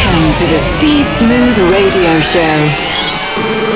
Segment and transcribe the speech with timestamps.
[0.00, 2.56] Welcome to the Steve Smooth Radio Show.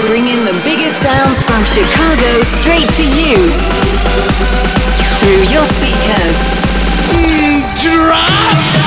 [0.06, 3.36] Bringing the biggest sounds from Chicago straight to you
[5.20, 6.38] through your speakers.
[7.13, 8.84] Mm, drop!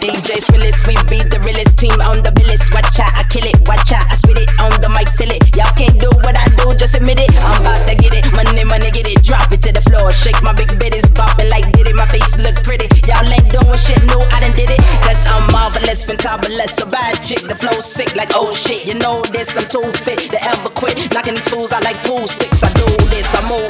[0.00, 2.66] DJ Swillis, we beat the realest team on the billis.
[2.74, 5.40] Watch out, I kill it, watch out, I spit it on the mic, fill it.
[5.54, 7.30] Y'all can't do what I do, just admit it.
[7.38, 10.10] I'm about to get it, money, money, get it, drop it to the floor.
[10.10, 11.94] Shake my big bitties, bopping like did it.
[11.94, 12.90] My face look pretty.
[13.06, 14.82] Y'all ain't doing shit new, I done did it.
[15.06, 17.46] Cause I'm marvelous, fantabulous, a bad chick.
[17.46, 18.84] The flow sick like oh shit.
[18.84, 20.98] You know this, I'm too fit to ever quit.
[21.14, 22.66] Knocking these fools out like pool sticks.
[22.66, 23.69] I do this, I move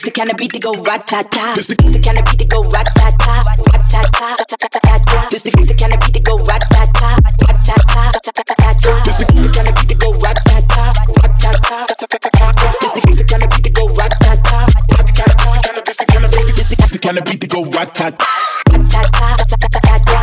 [0.00, 1.52] This the kind of beat to go ratata.
[1.60, 5.28] This the kind of beat that go ratata, ratata, ratata.
[5.28, 9.04] This the kind of beat to go ratata, ratata, ratata.
[9.04, 12.80] This the kind of beat to go ratata, ratata, ratata.
[12.80, 16.56] This the kind of beat to go ratata, ratata, ratata.
[16.80, 18.16] This the kind of beat that go ratata,
[18.72, 19.20] ratata.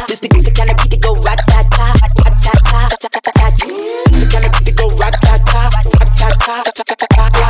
[0.10, 1.86] This the kind of beat that go ratata,
[2.18, 3.62] ratata, ratata.
[4.10, 5.70] This the kind of beat that go ratata,
[6.02, 7.47] ratata, ratata.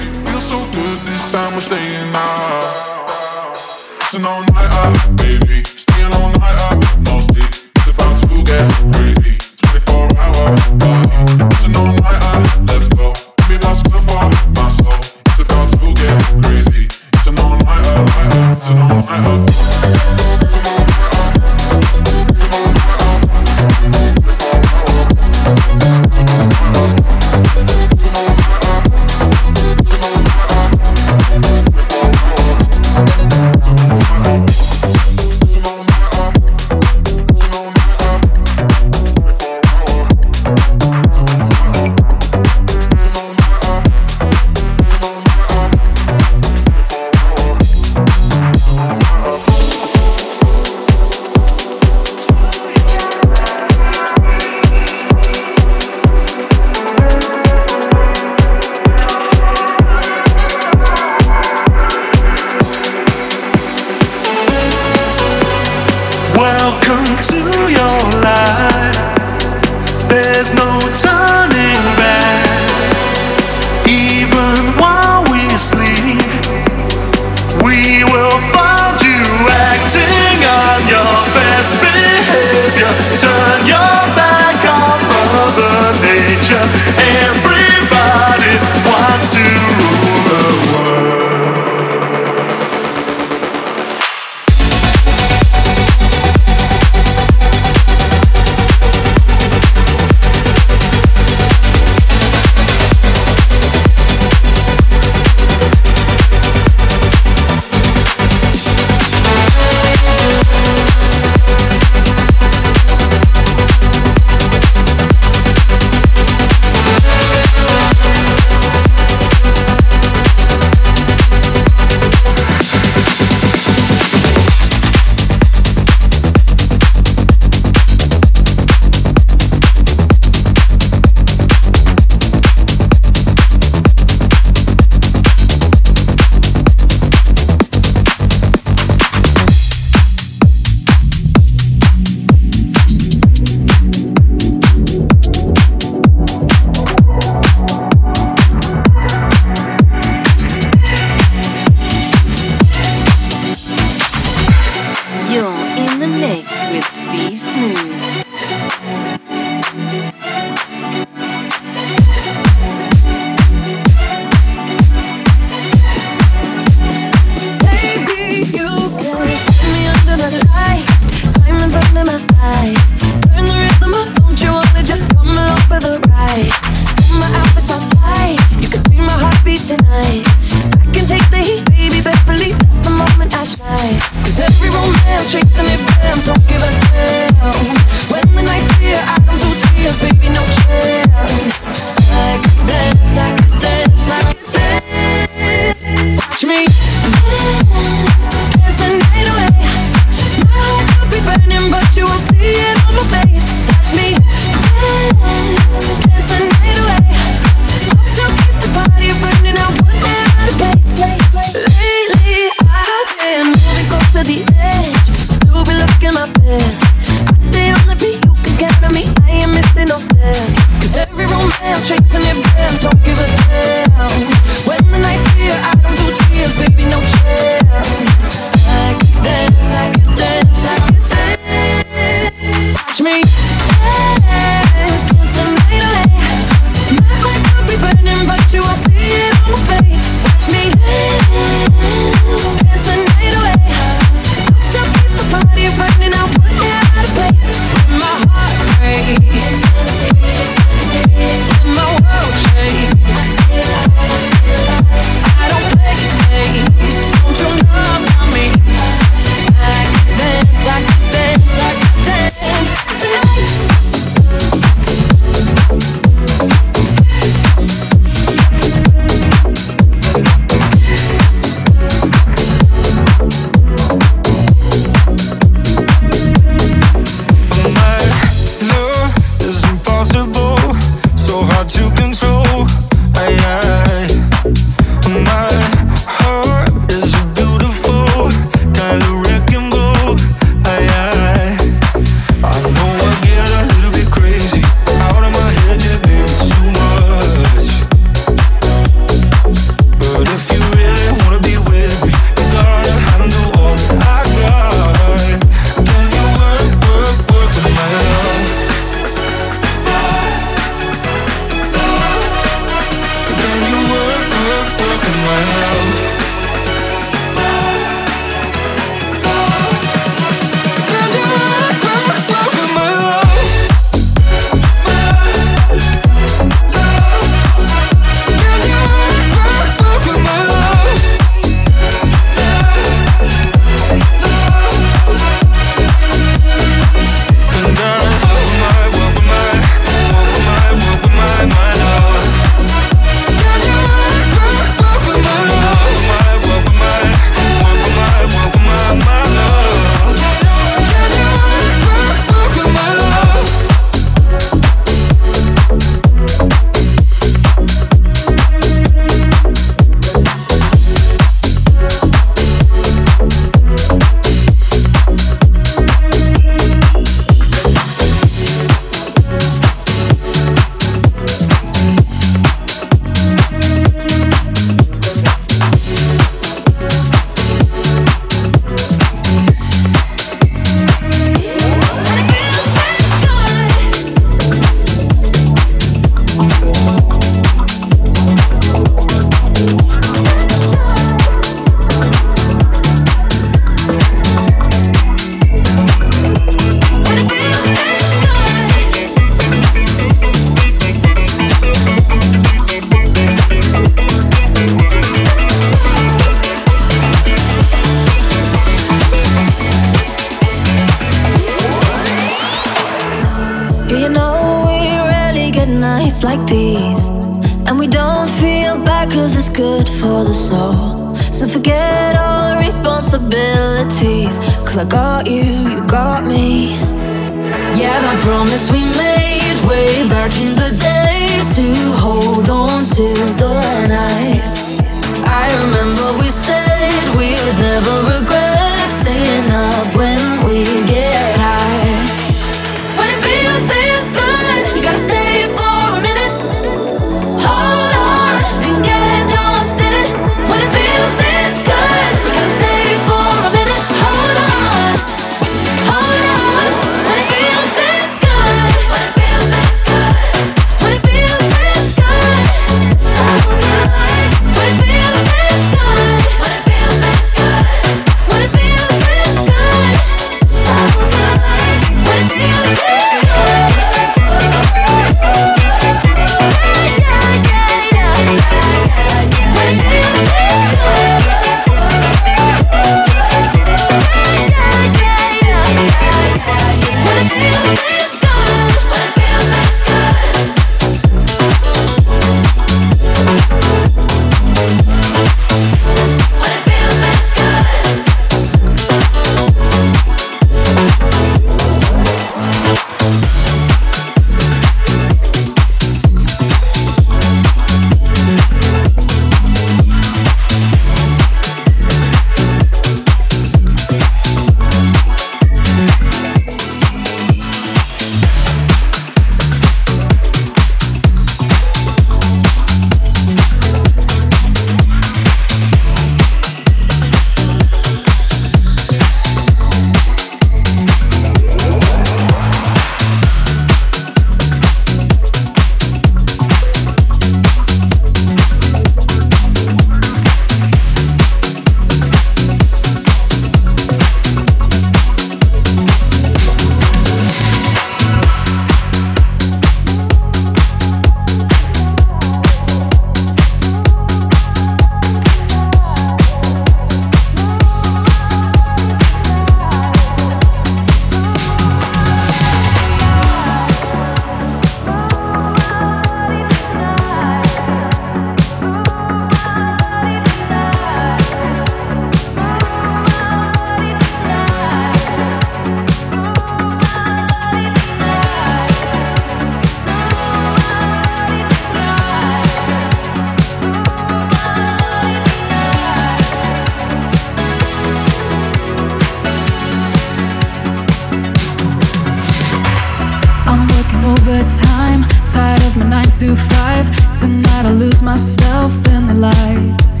[596.24, 596.86] to five.
[597.20, 600.00] Tonight I lose myself in the lights.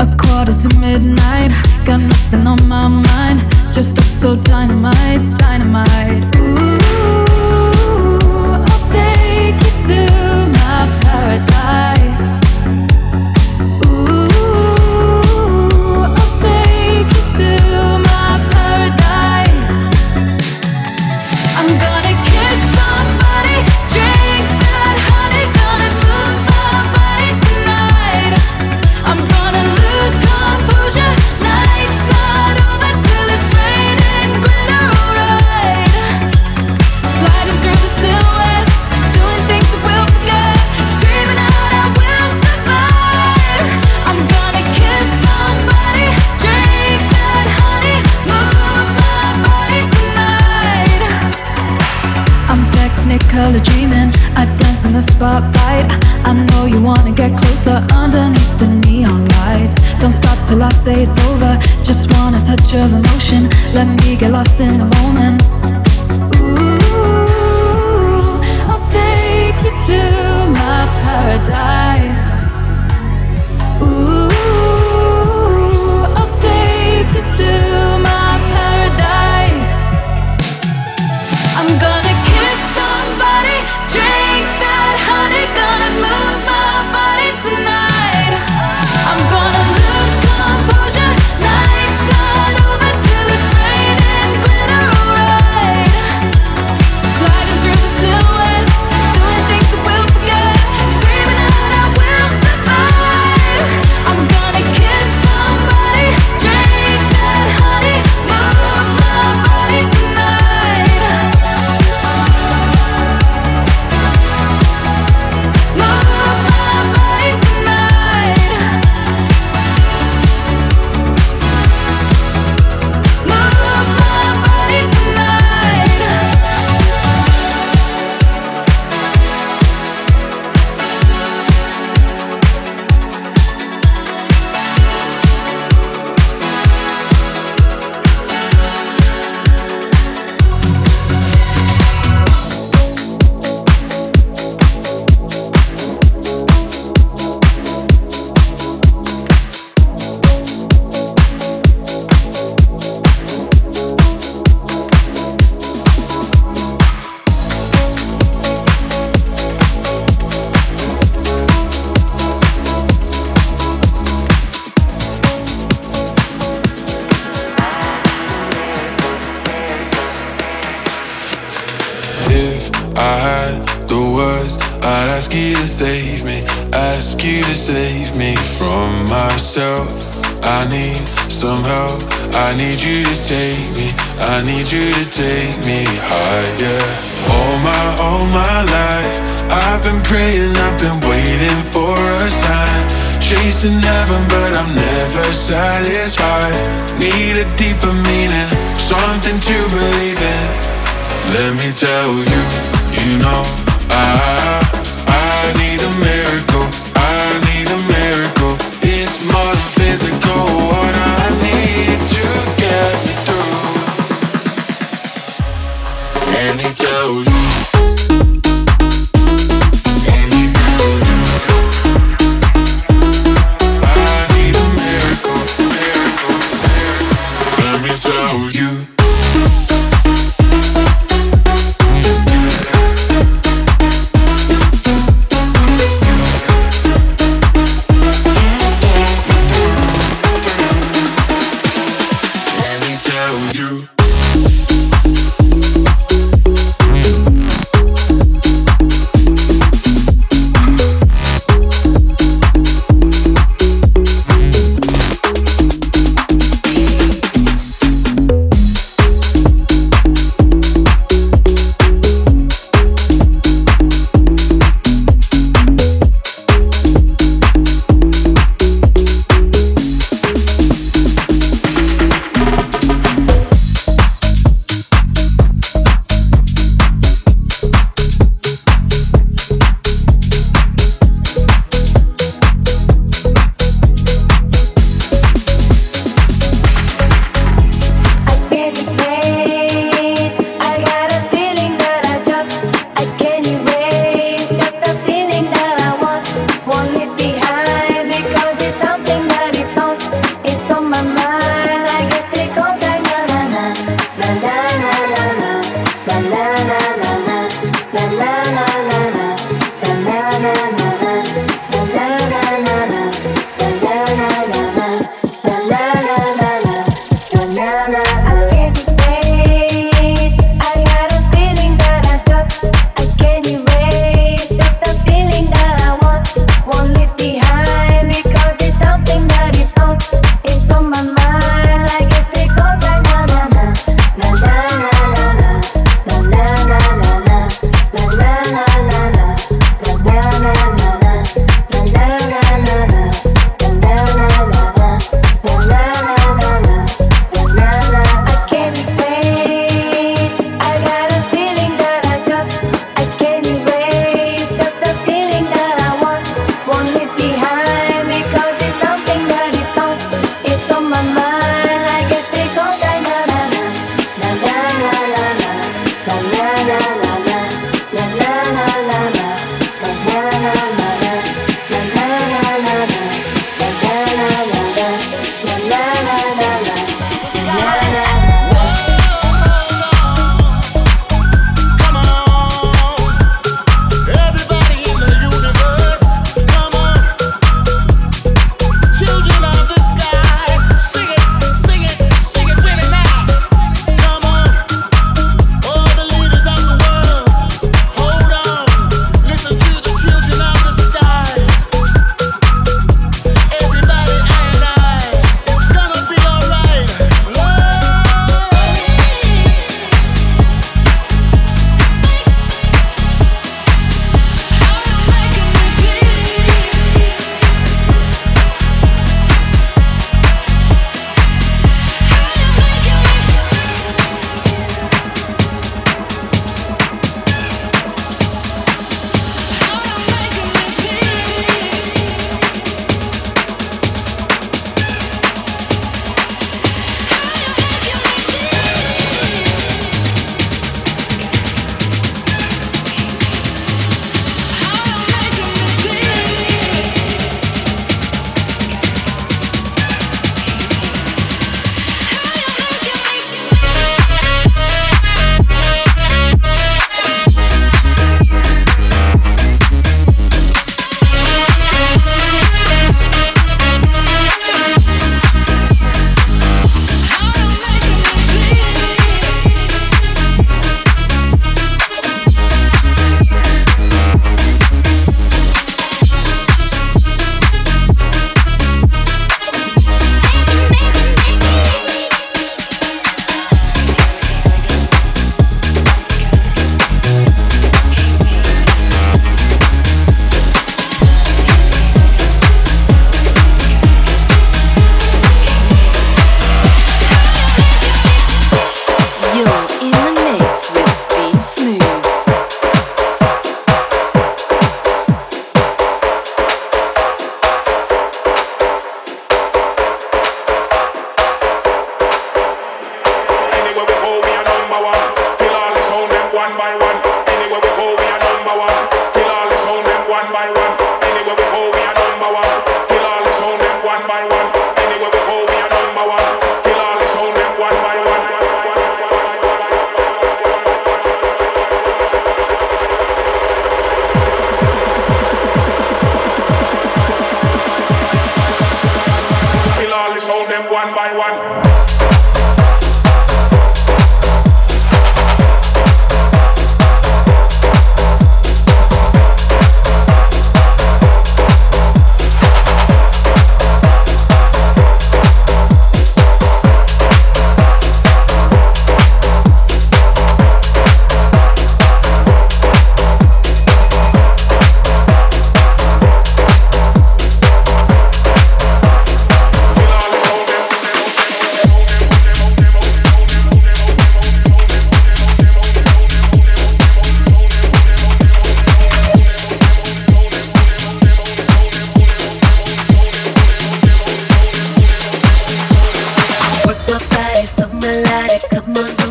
[0.00, 1.50] A quarter to midnight,
[1.84, 3.40] got nothing on my mind.
[3.72, 5.37] Dressed up so dynamite.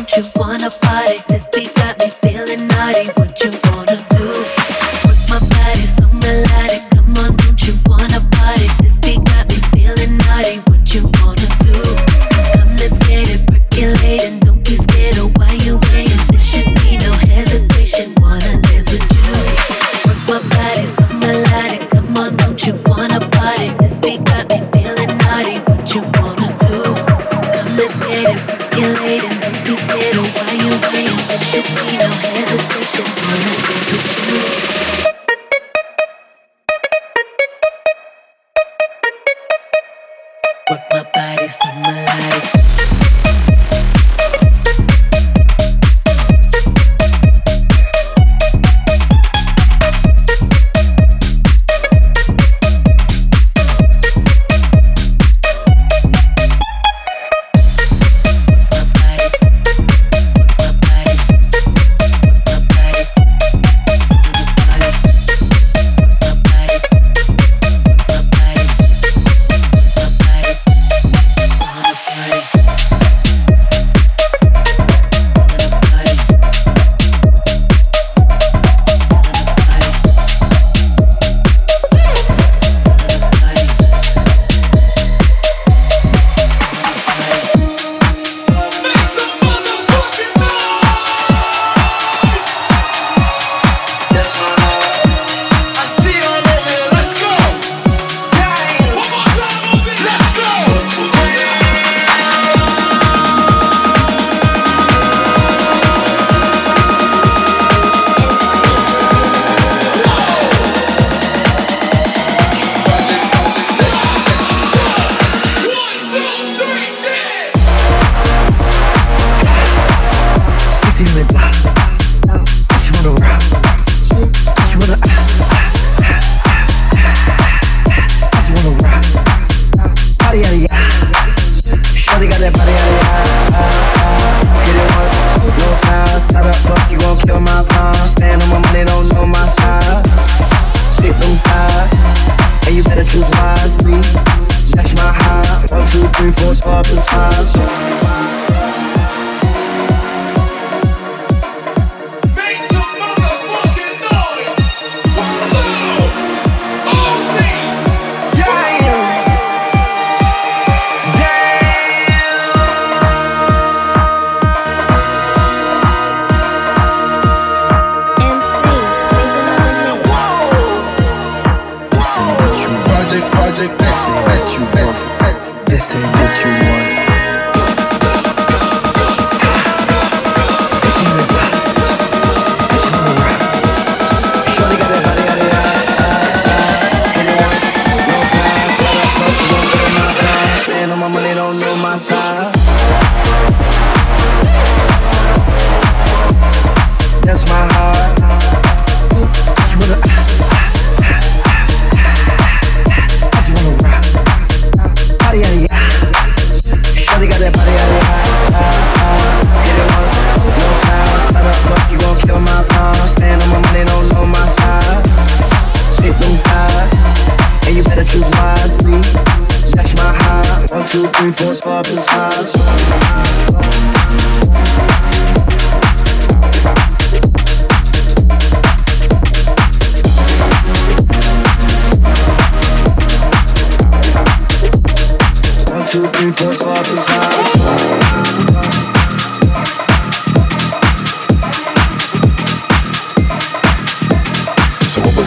[0.06, 0.27] This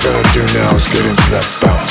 [0.04, 1.91] gotta do now is get into that bounce.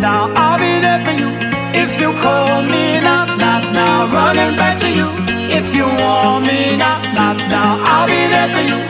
[0.00, 0.32] now.
[0.34, 1.30] I'll be there for you
[1.74, 3.24] if you call me, now.
[3.36, 4.06] not now.
[4.12, 5.08] Running back to you
[5.58, 7.00] if you want me, now.
[7.14, 7.80] not now.
[7.82, 8.85] I'll be there for you.